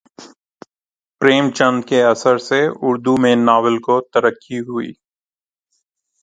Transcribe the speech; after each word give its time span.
پریم 1.21 1.45
چند 1.51 1.77
کے 1.89 1.99
اثر 2.03 2.37
سے 2.47 2.59
اردو 2.81 3.13
میں 3.17 3.35
ناول 3.47 3.77
کو 3.79 3.95
ترقی 4.13 4.59
ہوئی 4.59 4.91